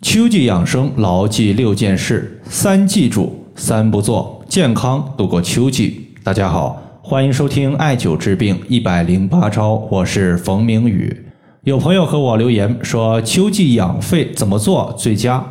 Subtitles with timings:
[0.00, 6.14] 秋季养生，牢记六件事：三记住，三不做，健康度过秋季。
[6.22, 11.26] 大家好，欢迎收听艾灸治病一百零八招，我是冯明宇。
[11.64, 15.44] 有朋友和我留言说，秋季养肺怎么做最佳？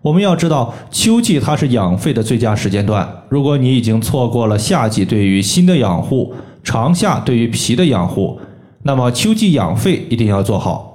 [0.00, 3.06] 我们要知道，秋季它是养肺的最佳时间段。
[3.28, 6.34] 如果你已经错过了夏季对于心的养护，
[6.64, 8.40] 长夏对于脾的养护，
[8.84, 10.91] 那么秋季养肺一定要做好。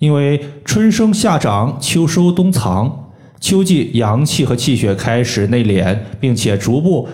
[0.00, 7.06] 因为春生夏长，秋收冬藏，秋季阳气和气血开始内敛，并且逐步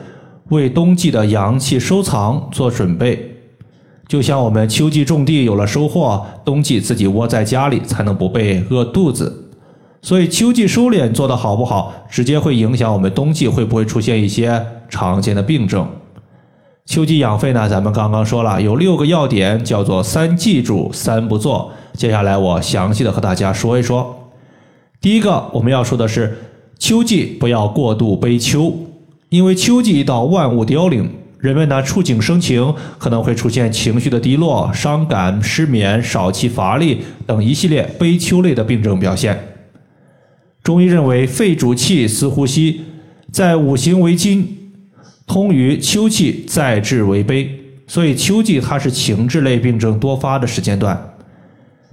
[0.51, 3.33] 为冬季的阳气收藏做准备。
[4.07, 9.51] 就像我们秋季种地有了收获，冬季自己窝在家里才能不被饿肚子。
[10.01, 15.89] 所以秋季收敛做得好不好，直接会影响我们冬季会不会出现一些常见的病症。
[16.85, 21.73] 秋季养肺呢，咱们刚刚说了有六个要点，叫做三记住，三不做。
[21.97, 24.31] 接下来我详细的和大家说一说。
[25.01, 26.37] 第一个我们要说的是，
[26.79, 28.73] 秋季不要过度悲秋，
[29.31, 39.55] 因为秋季一到，万物凋零，人们呢触景生情，可能会出现情绪的低落、伤感、失眠、少气、乏力等一系列悲秋类的病症表现。
[40.63, 42.83] 中医认为，肺主气，司呼吸，
[43.33, 44.53] 在五行为金。
[45.27, 47.51] 通于秋季再治为悲，
[47.87, 51.16] 所以秋季它是情志类病症多发的时间段。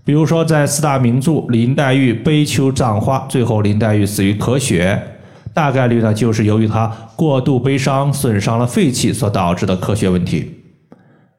[0.05, 5.01] 比如说，在四大名著林黛玉悲秋葬花，最后林黛玉死于咳血，
[5.53, 10.51] 大概率呢就是由于她过度悲伤，损伤了肺气所导致的咳血问题。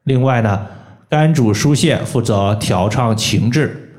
[0.05, 0.65] 另外呢，
[1.09, 3.93] 肝主疏泄，负责调畅情志，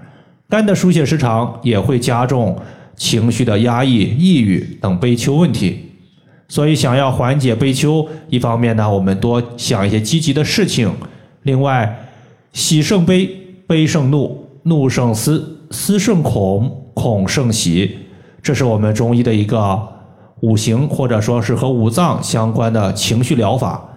[0.49, 2.59] 肝的疏泄失常也会加重
[2.97, 5.93] 情绪的压抑、抑郁等悲秋问题。
[6.49, 10.89] 所以，想要缓解悲秋，一方面呢，我们多想一些积极的事情；
[11.43, 12.09] 另外，
[12.53, 13.29] 喜胜悲，
[13.67, 17.99] 悲胜怒，怒胜思，思胜恐，恐胜喜，
[18.43, 19.81] 这是我们中医的一个
[20.41, 23.89] 五行或者说是和五脏相关的情绪疗法。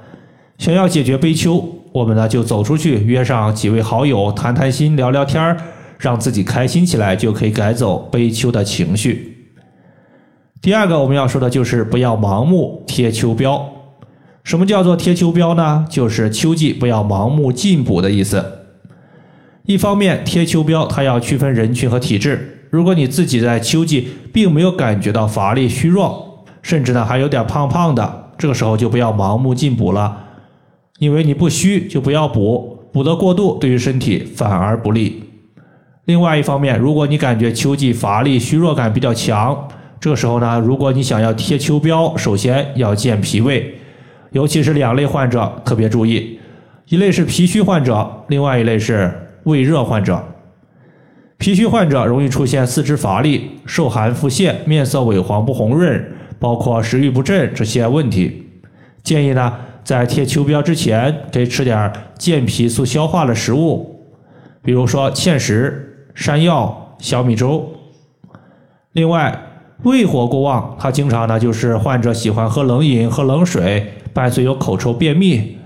[0.60, 5.58] 想要解决悲秋，我们呢就走出去，约上几位好友谈谈心、聊聊天儿，
[5.98, 9.48] 让自己开心起来，就可以改走悲秋的情绪。
[10.62, 13.60] 第二个我们要说的就是不要盲目贴秋膘。
[14.44, 15.86] 什么叫做贴秋膘呢？
[15.90, 18.59] 就是秋季不要盲目进补的意思。
[19.70, 22.66] 一方面贴秋膘，它要区分人群和体质。
[22.72, 30.26] 如果你自己在秋季并没有感觉到乏力、虚弱，甚至呢还有点胖胖的，这个时候就不要盲目进补了。
[30.98, 35.22] 因为你不虚就不要补，补得过度对于身体反而不利。
[36.06, 39.68] 另外一方面，如果你感觉秋季乏力、虚弱感比较强，
[40.00, 43.76] 这个时候呢，如果你想要贴秋膘，首先要健脾胃，
[44.32, 46.40] 尤其是两类患者特别注意，
[46.88, 49.14] 一类是脾虚患者，另外一类是
[49.44, 50.24] 胃热患者。
[51.38, 56.06] 脾虚患者容易出现四肢乏力、受寒腹泻、面色萎黄不红润，
[56.38, 58.46] 包括食欲不振这些问题。
[59.04, 64.06] 建议呢，在贴秋膘之前，可以吃点健脾促消化的食物，
[64.62, 67.70] 比如说芡实、山药、小米粥。
[68.92, 69.40] 另外，
[69.84, 75.58] 胃火过旺，它经常呢就是患者喜欢喝冷饮、喝冷水，伴随有口臭、便秘。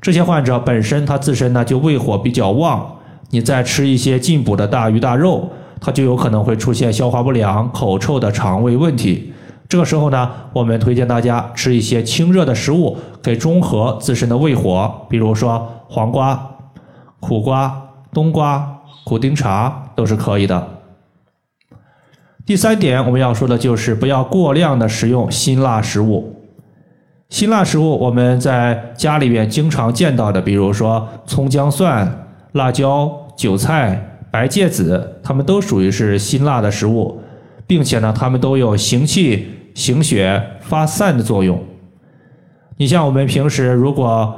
[0.00, 2.97] 这些患者本身他自身呢就胃火比较旺，
[3.30, 5.50] 你再吃一些进补的大鱼大肉，
[5.80, 9.32] 它就有可能会出现消化不良、口臭的肠胃问题。
[9.68, 16.40] 这个时候呢，我们推荐大家吃一些清热的食物，可以中和自身的胃火，比如说黄瓜、
[17.20, 20.66] 苦瓜、冬瓜、苦丁茶都是可以的。
[22.46, 26.34] 第三点，我们要说的就是不要过量的食用辛辣食物。
[27.28, 37.20] 辛辣食物我们在家里面经常见到的，比如说葱姜蒜、辣椒、韭菜、白芥子，它们都属于是辛辣的食物，
[37.66, 41.62] 并且呢，它们都有行气、行血、发散的作用。
[42.76, 44.34] 你像我们平时如果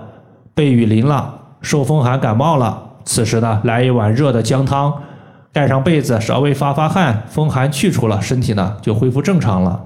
[0.54, 4.92] 被雨淋了、受风寒感冒了，此时呢，来一碗热的姜汤。
[5.52, 9.84] 盖上被子，稍微发发汗，风寒去除了，身体呢就恢复正常了。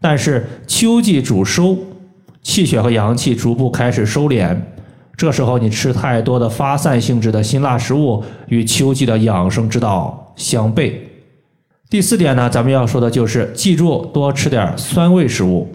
[0.00, 1.76] 但是秋季主收，
[2.42, 4.56] 气血和阳气逐步开始收敛，
[5.16, 10.92] 这时候你吃太多的发散性质的辛辣食物，与秋季的养生之道相悖。
[11.88, 15.68] 第四点呢，咱们要说的就是记住多吃点酸味食物。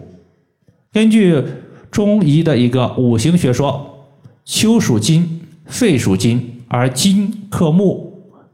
[0.92, 1.42] 根据
[1.90, 4.04] 中医的一个五行学说，
[4.44, 8.08] 秋属金，肺属金，而金克木。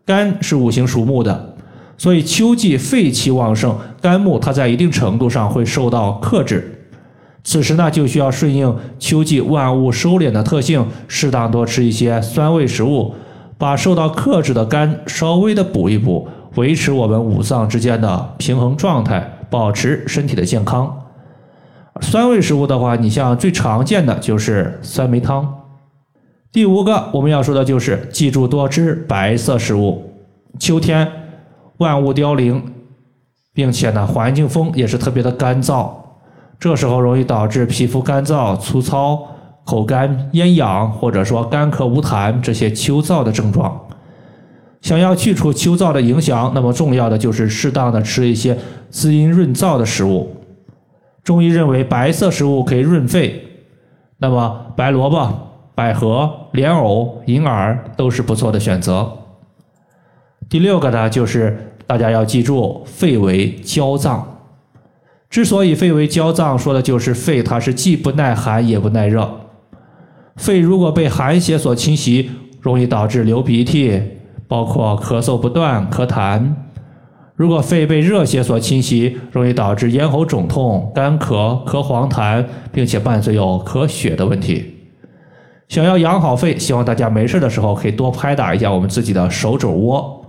[0.04, 1.56] 肝是五行属木的，
[1.98, 6.75] 所以秋季肺气旺盛，肝木它在一定程度上会受到克制。
[7.46, 13.14] 此时呢，就需要顺应秋季万物收敛的特性，适当多吃一些酸味食物，
[13.56, 16.26] 把受到克制的肝稍微的补一补，
[16.56, 21.04] 维持我们五脏之间的平衡状态，保持身体的健康。
[22.00, 25.62] 酸味食物的话，你像最常见的就是酸梅汤。
[26.50, 30.10] 第五个我们要说的就是记住多吃白色食物。
[30.58, 31.08] 秋天
[31.76, 32.72] 万物凋零，
[33.54, 35.88] 并且呢环境风也是特别的干燥，
[36.58, 39.26] 这时候容易导致皮肤干燥、粗糙、
[39.64, 43.80] 口干、咽痒，或者说干咳无痰这些秋燥的症状。
[44.80, 48.56] 想要去除秋燥的影响，那么重要的就是适当的吃一些
[48.88, 50.36] 滋阴润燥的食物。
[51.24, 53.42] 中医认为白色食物可以润肺，
[54.18, 55.28] 那么白萝卜、
[55.74, 59.10] 百合、莲藕、银耳都是不错的选择。
[60.48, 64.35] 第六个呢，就是大家要记住，肺为焦脏。
[65.28, 69.28] 之所以肺为焦脏，说的就是肺它是既不耐寒也不耐热。
[70.36, 72.30] 肺如果被寒邪所侵袭，
[72.60, 74.00] 容易导致流鼻涕，
[74.46, 76.54] 包括咳嗽不断、咳痰。
[77.34, 84.74] 如果肺被热邪所侵袭，容易导致咽喉肿痛、干咳、咳黄痰，并且伴随有咳血的问题。
[85.68, 90.24] 想要养好肺，希望大家没事的时候可以多拍打一下我们自己的手肘窝。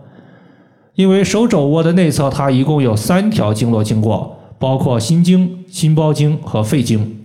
[0.96, 7.16] 因为手肘窝的内侧，它一共有三条经络经过，包括心经、心包经和肺经。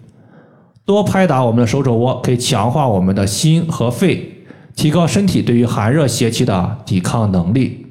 [0.84, 4.44] 多拍打我们的手肘窝，可以强化我们的心和肺，
[4.74, 7.86] 提高身体对于寒热邪气的抵抗能力。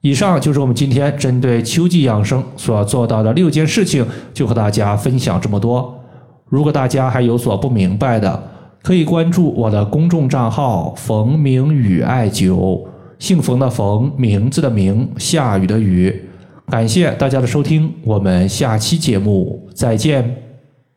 [0.00, 5.98] 以上就是我们今天针对秋季养生所做到的六件事情，就和大家分享这么多。
[6.46, 8.42] 如果大家还有所不明白的，
[8.82, 12.86] 可以关注我的公众账号“冯明宇艾灸”。
[13.18, 16.23] 姓冯的冯，名字的名，下雨的雨。
[16.68, 20.43] 感谢大家的收听，我们下期节目再见。